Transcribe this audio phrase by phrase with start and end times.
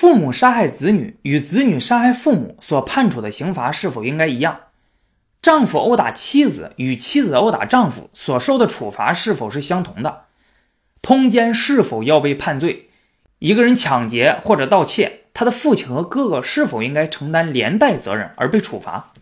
[0.00, 4.58] 父母杀害子女与子女杀害父母所判处的刑罚是否应该一样？
[5.42, 10.24] 丈夫殴打妻子与妻子殴打丈夫所受的处罚是否是相同的？
[11.02, 12.88] 通奸是否要被判罪？
[13.40, 19.12] 一个人抢劫或者盗窃，他的父亲和哥哥是否应该承担连带责任而被处罚？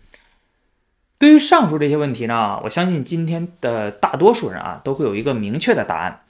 [1.18, 6.20] 对于上述这些问题呢，我相信今天的大多数人啊都会有一个明确的答案。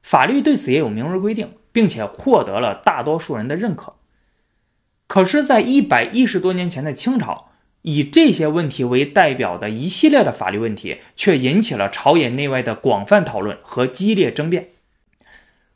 [0.00, 3.96] 法律对此也有明文规定，并且获得了大多数人的认可。
[5.08, 7.48] 可是，在一百一十多年前的清朝，
[7.80, 14.68] 以这些问题为代表的一系列的法律问题，却引起了朝野内外的广泛讨论和激烈争辩。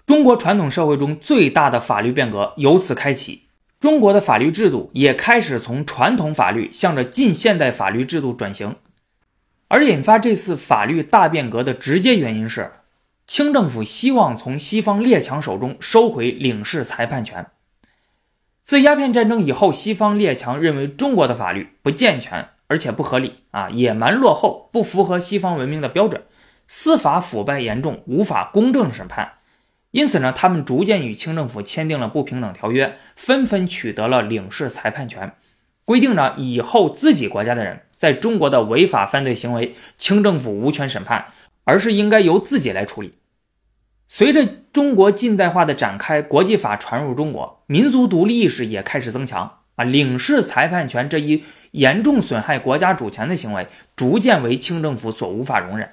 [0.05, 3.45] 中国传统社会中最大的法律变革由此开启，
[3.81, 8.77] 中国的法律制度也开始从传统法律向着近现代法律制度转型。
[9.69, 12.71] 而引发这次法律大变革的直接原因是，
[13.27, 17.47] 清政府希望从西方列强手中收回领事裁判权。
[18.63, 26.23] 自鸦片战争以后，西方列强认为中国的法律不健全，而且不合理啊，野蛮落后，不符合西方文明的标准，
[26.69, 29.33] 司法腐败严重，无法公正审判。
[29.91, 35.33] 因此呢，他们逐渐与清政府签订了不平等条约，纷纷取得了领事裁判权，
[35.85, 41.27] 规定呢以后自己国家的人在中国的违法犯罪行为，清政府无权审判，
[41.65, 43.13] 而是应该由自己来处理。
[44.15, 55.89] 随着中国近代化的展开，国际法传入中国，民族独立意识也开始增强啊，领事裁判权这一严重损害国家主权的行为，逐渐为清政府所无法容忍。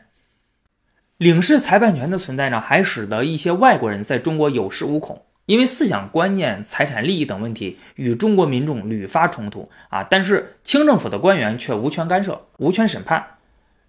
[1.16, 10.03] 领事裁判权的存在呢，还使得一些外国人在中国有恃无恐，因为思想观念、财产利益等问题与中国民众屡发冲突啊。
[10.03, 13.25] 但是清政府的官员却无权干涉、无权审判。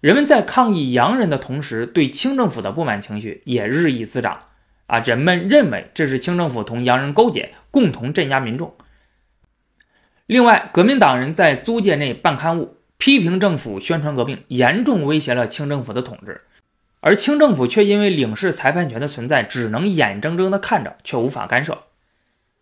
[0.01, 4.39] 人们在抗议洋人的同时，对清政府的不满情绪也日益滋长
[4.87, 4.97] 啊。
[4.97, 8.75] 人们认为这是清政府同洋人勾结，共同镇压民众。
[10.25, 16.41] 另外，革命党人在租界内办刊物，批评政府，宣传革命，严重威胁了清政府的统治。
[17.01, 21.77] 而清政府却因为领事裁判权的存在，只能眼睁睁地看着，却无法干涉。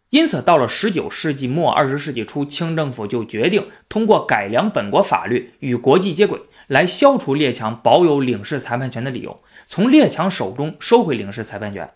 [0.10, 11.90] 因此，到了十九世纪末、二十世纪初，清政府就决定通过改良本国法律，与国际接轨，来消除列强保有领事裁判权的理由，从列强手中收回领事裁判权。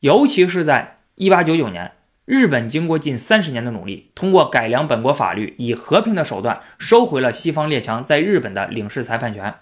[0.00, 1.92] 尤其是在一八九九年，
[2.26, 9.54] 日本经过近三十年的努力，通过改良本国法律，以和平的手段收回了西方列强在日本的领事裁判权。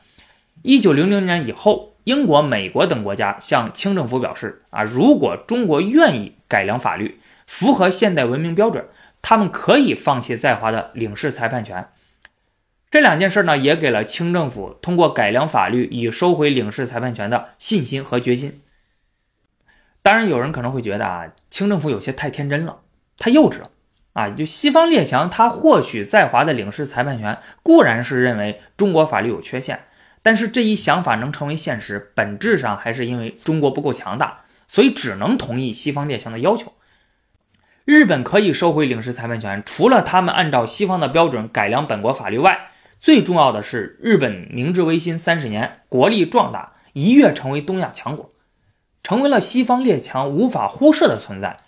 [0.63, 8.85] 一九零零年以后，英国、美国等国家向清政府表示：啊，如果中国愿意改良法律，符合现代文明标准，
[9.23, 11.87] 他们可以放弃在华的领事裁判权。
[12.97, 18.63] 这两件事呢，也给了清政府通过改良法律以收回领事裁判权的信心和决心。
[20.01, 22.79] 当然，有人可能会觉得啊，清政府有些太天真了，
[23.19, 23.69] 太幼稚了。
[24.15, 29.81] 啊，就西方列强他获取在华的领事裁判权，固然是认为中国法律有缺陷。
[30.23, 36.73] 但是这一想法能成为现实，本质上还是因为中国不够强大，所以只能同意西方列强的要求。
[37.85, 42.71] 日本可以收回领事裁判权，除了他们按照西方的标准改良本国法律外，
[43.07, 48.29] 最重要的是日本明治维新三十年，国力壮大，一跃成为东亚强国，
[49.05, 51.61] 成为了西方列强无法忽视的存在。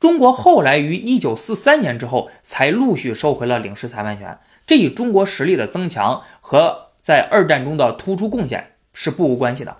[0.00, 6.88] 中国后来于一九四三年之后才陆续收回了领事裁判权，这与中国实力的增强和。
[7.00, 9.76] 在二战中的突出贡献是不无关系的，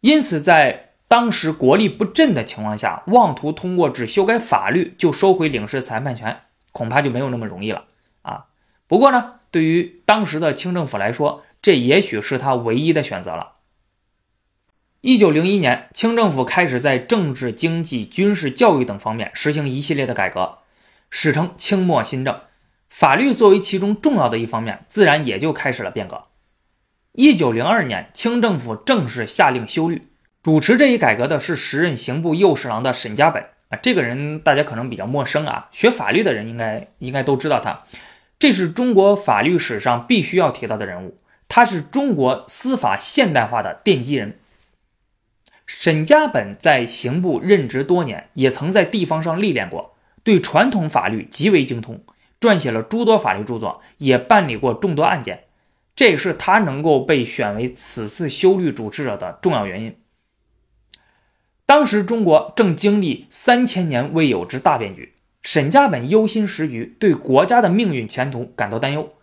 [0.00, 6.40] 因此在当时国力不振的情况下，妄图通过只修改法律就收回领事裁判权，
[6.72, 7.84] 恐怕就没有那么容易了
[8.22, 8.46] 啊。
[8.88, 13.54] 不过呢，对于当时的清政府来说，这也许是他唯一的选择了。
[15.00, 20.58] 一九零一年，清政府开始在政治、经济、军事、教育等方面实行一系列的改革，
[21.08, 22.38] 史称清末新政。
[22.90, 26.20] 法律作为其中重要的一方面，自然也就开始了变革。
[27.12, 30.02] 一九零二年，清政府正式下令修律，
[30.42, 33.78] 主持这一改革的是时任刑部右侍郎的沈家本啊。
[33.82, 37.86] 这个人大家可能比较陌生啊，学法律的人应该应该都知道他。
[38.46, 44.38] 这是中国法律史上必须要提到的人物，他是中国司法现代化的奠基人。
[45.66, 52.04] 沈家本在刑部任职多年，也曾在地方上历练过，对传统法律极为精通。
[52.40, 55.46] 撰写了诸多法律著作，也办理过众多案件，
[55.96, 59.96] 这也是他能够被选为此次修律主持者的重要原因。
[61.66, 65.14] 当时中国正经历三千年未有之大变局，
[65.46, 69.14] 沈家本忧心时局，对国家的命运前途感到担忧。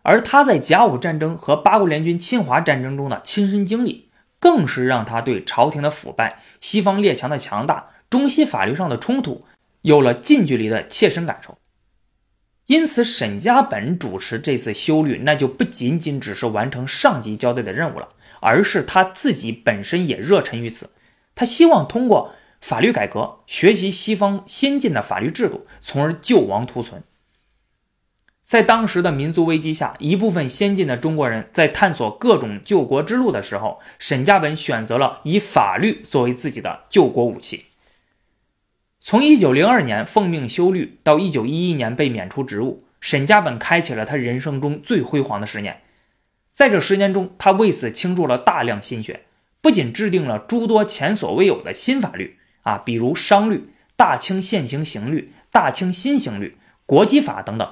[0.00, 4.08] 而他在甲午战争和八国联军侵华战争中的亲身经历，
[4.38, 9.44] 更是让他对朝廷的腐败、西方列强的强大、中西法律上的冲突。
[9.82, 11.58] 有了近距离的切身感受。
[12.64, 18.08] 因此，沈家本主持这次修律，那就不仅仅只是完成上级交代的任务了，
[18.40, 20.88] 而是他自己本身也热忱于此。
[21.34, 27.02] 他希望通过法律改革，学习西方先进的法律制度，从而救亡图存。
[28.42, 37.66] 在当时的民族危机下，一部分先进的中国人在探索各种救国之路的时候，沈家本选择了以法律作为自己的救国武器。
[38.98, 45.80] 从一九零二年奉命修律到一九一一年被免除职务，沈家本开启了他人生中最辉煌的十年。
[46.50, 49.22] 在这十年中，他为此倾注了大量心血，
[49.60, 52.36] 不仅制定了诸多前所未有的新法律
[52.70, 56.56] 啊，比如商律、大清现行刑律、大清新刑律、
[56.86, 57.68] 国籍法等等，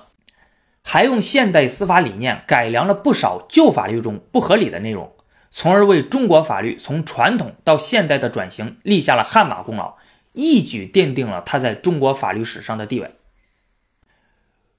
[0.83, 5.13] 还用现代司法理念改良了不少旧法律中不合理的内容，
[5.51, 9.97] 从而为中国法律从传统到现代的转型立下了汗马功劳。
[10.33, 13.11] 一举奠定了他在中国法律史上的地位，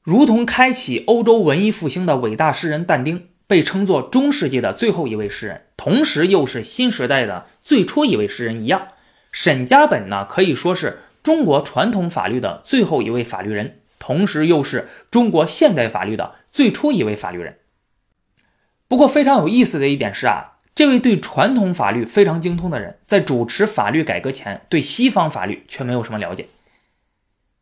[0.04, 8.90] 如同开启欧洲文艺复兴的伟大诗人但丁被称作中世纪的最后一位诗人，同时又是新时代的最初一位诗人一样，
[9.32, 17.58] 沈家本呢可以说是中国传统法律的最后一位法律人，同时又是中国现代法律的最初一位法律人。
[18.88, 20.56] 不过非常有意思的一点是啊。
[20.76, 26.48] 这位对传统法律非常精通的人，在主持法律改革前，对西方法律却没有什么了解。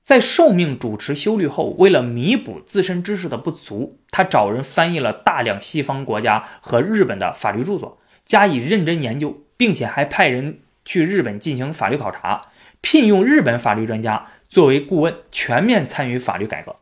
[0.04, 12.44] 在受命主持修律后，为了弥补自身知识的不足，他找人翻译了大量西方国家和日本的法律著作，加以认真研究，并且还派人去日本进行法律考察，
[12.80, 16.78] 聘用日本法律专家作为顾问，全面参与法律改革。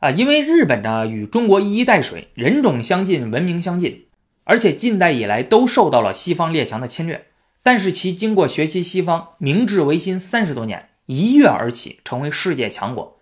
[0.00, 4.04] 啊，因为日本呢与中国一衣带水，人种相近，文明相近。
[4.44, 7.28] 而且近代以来都受到了西方列强的侵略，
[7.62, 13.18] 但是其经过学习西方，明治维新三十多年，一跃而起，成为世界强国。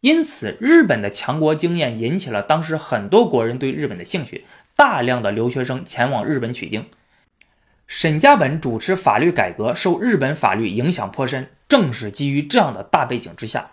[0.00, 4.44] 因此，日本的强国经验引起了当时很多国人对日本的兴趣，
[4.74, 6.86] 大量的留学生前往日本取经。
[7.90, 13.72] 沈家本主持法律改革，受日本法律影响颇深，正是基于这样的大背景之下。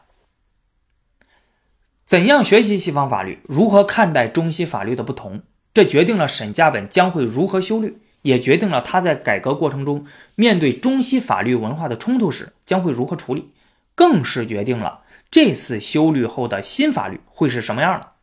[2.03, 3.39] 怎样学习西方法律？
[3.43, 5.43] 如何看待中西法律的不同？
[5.71, 10.03] 这决定了沈家本将会如何修律，也决定了他在改革过程中
[10.33, 13.51] 面对中西法律文化的冲突时将会如何处理，
[13.93, 18.13] 更是决定了这次修律后的新法律会是什么样的。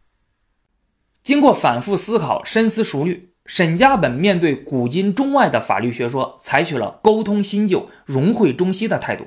[1.23, 9.27] 经过反复思考、深思熟虑，沈家本面对古今中外的法律学说，采取了沟通新旧、融汇中西的态度。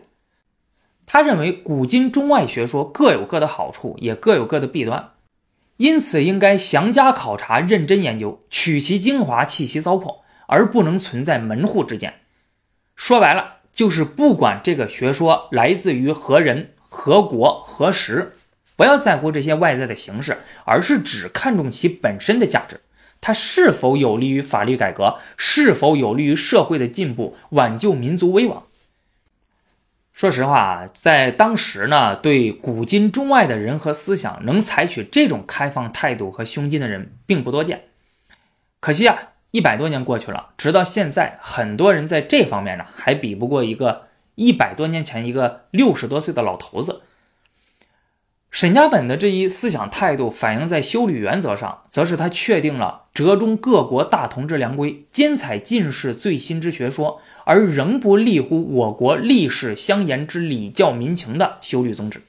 [1.06, 5.12] 他认为古今中外学说各有各的好处，也各有各的弊端。
[5.78, 12.16] 因此，应该详加考察、认真研究，取其精华，弃其糟粕，而不能存在门户之见。
[12.96, 18.34] 说白了，就是不管这个学说来自于何人、何国、何时，
[18.76, 22.82] 不要在乎这些外在的形式，而是只看重其本身的价值，
[23.28, 28.64] 它是否有利于法律改革，是否有利于社会的进步，挽救民族危亡。
[30.14, 37.90] 说实话啊，在当时呢，对古今中外的人和思想能采取这种开放态度和胸襟的人并不多见。
[38.80, 47.02] 可惜啊，一百多年过去了，直到现在，很多人在这方面呢，还比不过一个一百多年前一个六十多岁的老头子。
[48.58, 62.24] 沈家本的这一思想态度反映在修理原则上，则是他确定了折中各国大同之良规，兼采进士最新之学说，而仍不立乎我国历史相沿之礼教民情的修律宗旨。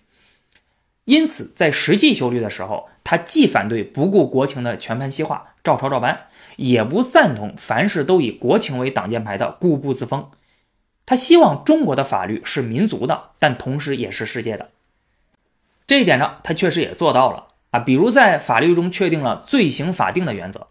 [1.07, 10.27] 因此，在实际修律的时候，他既反对不顾国情的全盘西化、照抄照搬，也不赞同凡事都以国情为挡箭牌的固步自封。
[11.07, 14.69] 他希望中国的法律是民族的，但同时也是世界的。
[15.89, 17.81] 这一点上，他确实也做到了啊。
[17.81, 20.67] 比如在法律中确定了罪刑法定的原则，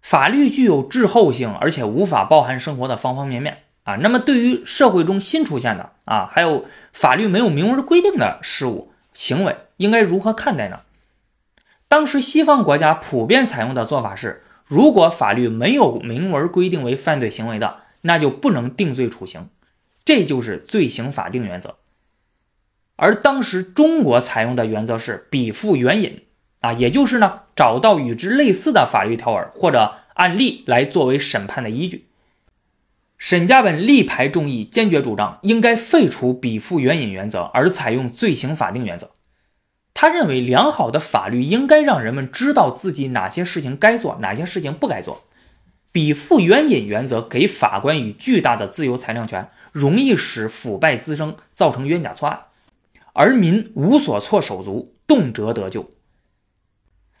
[0.00, 3.96] 法律具有滞后性，而且无法包含生活的方方面面啊。
[3.96, 10.82] 那么对于社会中新出现的啊，还有法律没有明文规定的事物行为，应该如何看待呢？
[11.88, 19.48] 当时西方国家普遍采用的做法是，如果法律没有明文规定为犯罪行为的，那就不能定罪处刑，
[20.04, 21.77] 这就是罪刑法定原则。
[23.00, 26.24] 而当时中国采用的原则是比附援引
[26.60, 32.06] 啊，也就是呢，找到与之类似的法律条文或者案例来作为审判的依据。
[33.16, 39.10] 沈家本力排众议，坚决主张应该废除比附援引原则，而采用罪行法定原则。
[39.94, 45.24] 他认为，良好的法律应该让人们知道自己哪些事情该做，哪些事情不该做。
[45.90, 52.40] 比附援引原则给法官以巨大的自由裁量权，容易使腐败滋生，造成冤假错案。
[53.18, 55.90] 而民无所措手足，动辄得咎。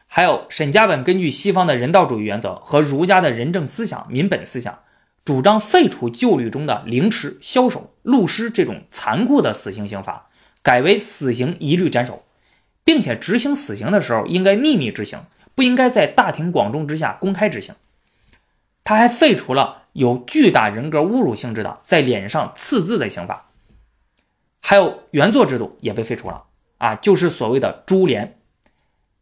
[0.06, 4.78] 还有沈家本根据西方的人道主义原则和儒家的仁政思想、民本思想，
[5.24, 10.28] 主张废除旧律中的凌迟、枭首、戮尸这种残酷的死刑刑罚，
[10.62, 12.22] 改为死刑一律斩首，
[12.84, 15.18] 并且执行死刑的时候应该秘密执行，
[15.56, 17.74] 不应该在大庭广众之下公开执行。
[18.84, 23.47] 他还废除了有巨大人格侮辱性质的在脸上刺字的刑罚，
[24.68, 26.44] 还有原作制度也被废除了
[26.76, 28.38] 啊，就是所谓的株连。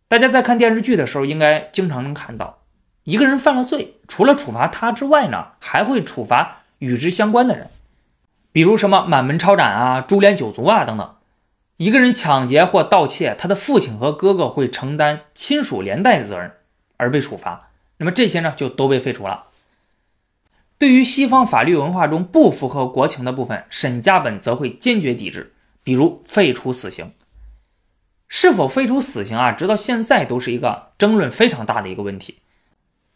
[0.08, 2.64] 大家在看电视剧的时候，应该经常能看到，
[3.04, 7.70] 一个人犯了罪，除了处罚他之外呢，还会处罚与之相关的人，
[8.50, 11.14] 比如什么满门抄斩啊、株连九族啊等等。
[11.76, 16.50] 一个人抢劫或盗窃，他的父亲和哥哥会承担亲属连带责任
[16.96, 17.70] 而被处罚。
[17.98, 19.45] 那么这些呢，就都被废除了。
[20.78, 27.12] 对于西方法律文化中不符合国情的部分，沈家本则会坚决抵制，比如废除死刑。
[28.28, 29.52] 是否废除死刑啊？
[29.52, 32.40] 直到现在都是一个争论非常大的一个问题。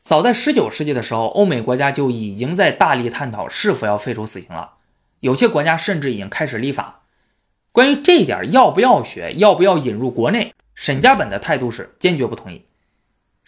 [0.00, 4.74] 早在19世纪的时候，欧美国家就已经在大力探讨是否要废除死刑了。
[5.20, 7.02] 有些国家甚至已经开始立法。
[7.72, 12.64] 关于这一点，要不要学，要不要引入国内，沈家本的态度是坚决不同意。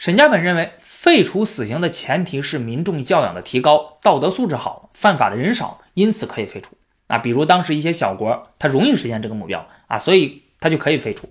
[0.02, 6.76] 沈家本认为，废除死刑的前提是民众教养的提高，道德素质好，犯法的人少，因此可以废除。
[7.06, 11.28] 啊，比如当时一些小国，它容易实现这个目标啊，所以它就可以废除。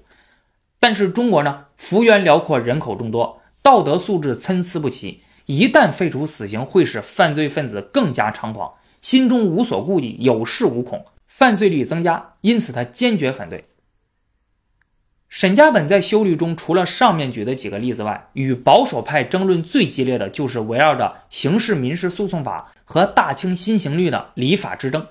[0.79, 5.21] 但是中国呢，幅员辽阔，人口众多，道德素质参差不齐。
[5.47, 12.35] 一旦废除死刑，会使犯罪分子更加猖狂，心中无所顾忌，有恃无恐，犯罪率增加。
[12.39, 13.65] 因此，他坚决反对。
[15.31, 25.07] 沈家本在修律中，除了上面举的几个例子外，与保守派争论最激烈的就是围绕着刑事民事诉讼法和大清新刑律的礼法之争。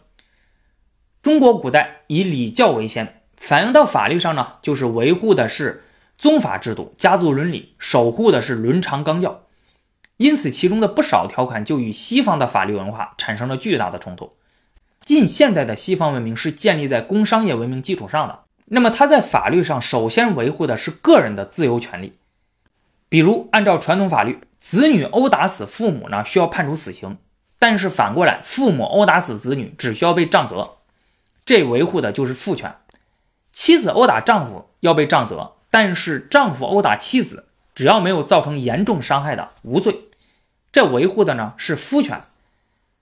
[1.23, 3.23] 中国古代以礼教为先。
[3.35, 5.85] 反映到法律上呢，就是维护的是
[6.19, 9.47] 宗法制度、家族伦理，守护的是伦常纲教。
[10.19, 14.35] 因此，其中的不少条款就与西方的法律文化产生了巨大的冲突。
[14.99, 18.41] 近现代的西方文明是建立在工商业文明基础上的，
[18.73, 22.17] 那么他在法律上首先维护的是个人的自由权利。
[23.09, 27.17] 比如，按照传统法律，子女殴打死父母呢，需要判处死刑；
[27.59, 30.77] 但是反过来，父母殴打死子女，只需要被杖责。
[31.45, 32.73] 这维护的就是父权。
[33.51, 40.09] 妻子殴打丈夫要被杖责，但是丈夫殴打妻子，只要没有造成严重伤害的，无罪。
[40.71, 42.23] 这维护的呢是夫权。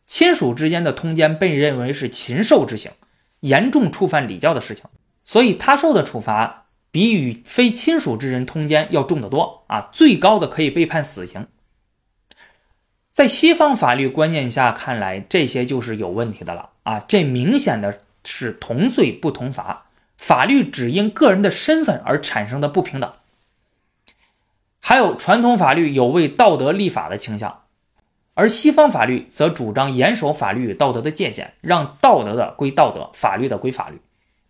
[0.07, 2.93] 亲属之间的通奸被认为是禽兽之行，
[3.41, 4.87] 严重触犯礼教的事情，
[5.29, 9.91] 所以他受的处罚比与非亲属之人通奸要重得多啊！
[9.93, 11.47] 最高的可以被判死刑。
[13.13, 17.05] 在西方法律观念下看来，这些就是有问题的了啊！
[17.07, 19.89] 这明显的是同罪不同罚。
[20.17, 23.13] 法律只因个人的身份而产生的不平等，
[24.81, 27.65] 还有传统法律有为道德立法的倾向，
[28.33, 34.01] 而西方法律则主张严守法律与道德的界限，让道德的归道德，法律的归法律。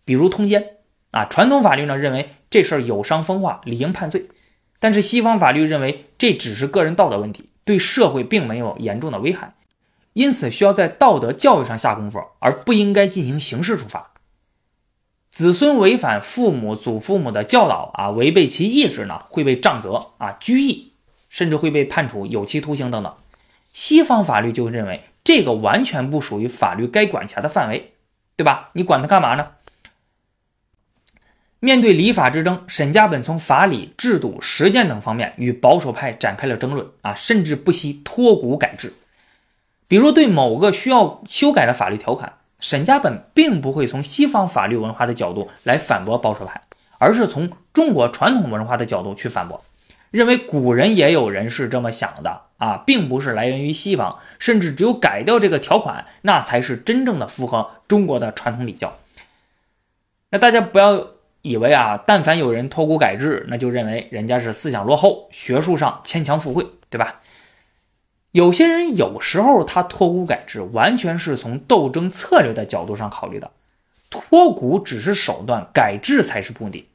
[0.09, 0.77] 比如通奸
[1.11, 4.25] 啊，传统法律呢认为这事儿有伤风化，理应判罪，
[4.79, 9.53] 但是西方法律认为这只是个人道德问题，对社会并没有严重的危害，
[10.13, 14.13] 因此需要在道德教育上下功夫，而不应该进行刑事处罚。
[15.29, 20.93] 子孙违反父母、祖父母的教导啊，违背其意志呢，会被杖责啊、拘役，
[21.29, 23.15] 甚至会被判处有期徒刑等等。
[23.67, 27.93] 西方法律就认为这个完全不属于法律该管辖的范围，
[28.35, 28.71] 对吧？
[28.73, 29.49] 你管他干嘛呢？
[31.59, 38.93] 面对礼法之争，沈家本从法理、制度、实践等方面与保守派展开了争论啊，甚至不惜脱骨改制，
[39.87, 42.33] 比如对某个需要修改的法律条款。
[42.61, 46.61] 沈家本并不会从西方法律文化的角度来反驳保守派，
[46.97, 49.63] 而是从中国传统文化的角度去反驳，
[50.11, 58.97] 认为古人也有人是这么想的啊，并不是来源于西方，甚至只有改掉这个条款，那才是真正的符合中国的传统礼教。
[60.31, 61.07] 那大家不要
[61.41, 67.21] 以为啊，但凡有人脱骨改制，那就认为人家是思想落后，学术上牵强附会，对吧？
[68.31, 73.51] 有些人有时候他脱骨改制，完全是从斗争策略的角度上考虑的，
[74.09, 76.89] 脱骨只是手段，改制才是目的。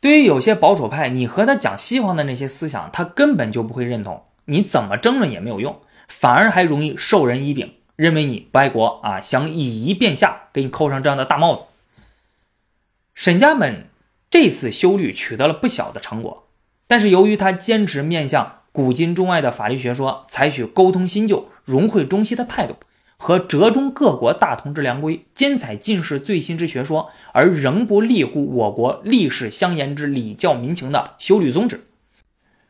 [0.00, 11.64] 对于有些保守派，你和他讲西方的那些思想，他根本就不会认同，你怎么争论也没有用，反而还容易授人以柄，认为你不爱国啊，想以夷变下，给你扣上这样的大帽子。
[13.16, 13.88] 沈家本
[14.28, 16.48] 这次修律取得了不小的成果，
[16.86, 18.60] 但是由于他坚持面向。
[18.70, 22.76] 古今中外的法律学说采取沟通新旧、融汇中西的态度，
[23.16, 31.86] 和折中各国大同之良规，兼采进士最新之学说，而仍不立乎我国历史相沿之礼教民情的修律宗旨，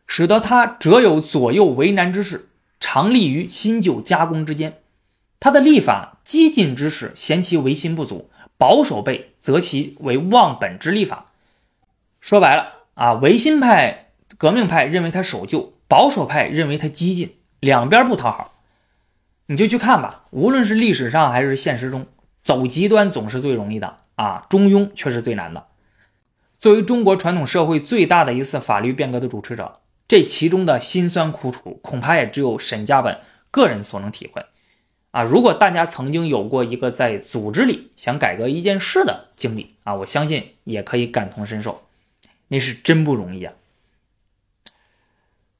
[0.07, 4.79] 使得他折有左右为难之势，常立于新旧加工之间。
[5.41, 11.27] 他的立法激进之士嫌其维新不足，保守辈择其为忘本之立法。
[12.21, 18.55] 说白了啊，维新派、革命派认为他守旧，保守派认为他激进，两边不讨好。
[19.47, 22.09] 你就去看吧，无论是历史上还是现实中，
[22.43, 25.69] 走极端总是最容易的啊，中庸却是最难的。
[26.59, 29.75] 作为中国传统社会最大的一次法律变革的主持者，
[30.09, 33.21] 这其中的辛酸苦楚，恐怕也只有沈家本
[33.53, 34.45] 个人所能体会
[35.17, 35.23] 啊。
[35.23, 41.83] 如果大家曾经有过一个在组织里想改革一件事的经历啊，我相信也可以感同身受，
[42.49, 43.55] 那是真不容易啊。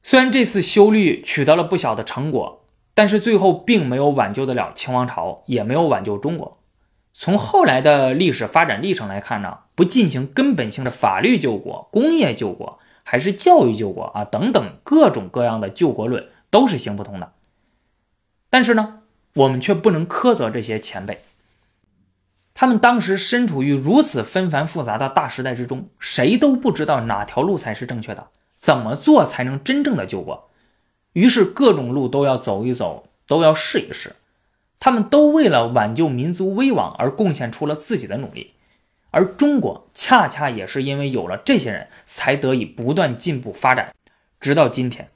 [0.03, 2.63] 虽然这次修律取得了不小的成果。
[2.99, 6.59] 但是最后并没有挽救得了清王朝，也没有挽救中国。
[7.13, 17.35] 从后来的历史发展历程来看呢，不进行根本性的法律救国、工业救国，还是教育救国啊等等各种各样的救国论都是行不通的。
[18.49, 19.01] 但是呢，
[19.37, 21.21] 我们却不能苛责这些前辈，
[22.55, 30.49] 他们当时身处于如此纷繁复杂的大时代之中，谁都不知道哪条路才是正确的，怎么做才能真正的救国。
[31.13, 34.17] 于是各种路都要走一走，都要试一试。
[34.79, 38.55] 他们都为了挽救民族危亡而贡献出了自己的努力，
[39.11, 43.95] 而中国恰恰也是因为有了这些人才得以不断进步发展，
[44.41, 45.09] 直到今天。